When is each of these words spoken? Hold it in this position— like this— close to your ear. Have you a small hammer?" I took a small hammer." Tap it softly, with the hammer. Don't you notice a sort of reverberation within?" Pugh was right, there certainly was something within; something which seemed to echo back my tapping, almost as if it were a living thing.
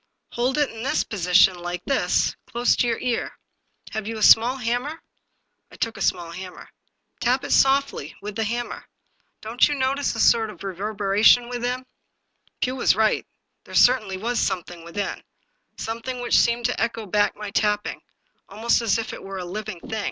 Hold 0.31 0.57
it 0.57 0.71
in 0.71 0.81
this 0.81 1.03
position— 1.03 1.53
like 1.61 1.85
this— 1.85 2.35
close 2.51 2.75
to 2.77 2.87
your 2.87 2.97
ear. 3.01 3.37
Have 3.91 4.07
you 4.07 4.17
a 4.17 4.23
small 4.23 4.57
hammer?" 4.57 4.99
I 5.71 5.75
took 5.75 5.95
a 5.95 6.01
small 6.01 6.31
hammer." 6.31 6.71
Tap 7.21 7.43
it 7.43 7.51
softly, 7.51 8.15
with 8.19 8.35
the 8.35 8.43
hammer. 8.43 8.85
Don't 9.41 9.67
you 9.67 9.75
notice 9.75 10.15
a 10.15 10.19
sort 10.19 10.49
of 10.49 10.63
reverberation 10.63 11.49
within?" 11.49 11.85
Pugh 12.61 12.75
was 12.75 12.95
right, 12.95 13.27
there 13.65 13.75
certainly 13.75 14.17
was 14.17 14.39
something 14.39 14.83
within; 14.83 15.21
something 15.77 16.19
which 16.19 16.39
seemed 16.39 16.65
to 16.65 16.81
echo 16.81 17.05
back 17.05 17.35
my 17.35 17.51
tapping, 17.51 18.01
almost 18.49 18.81
as 18.81 18.97
if 18.97 19.13
it 19.13 19.21
were 19.21 19.37
a 19.37 19.45
living 19.45 19.81
thing. 19.81 19.99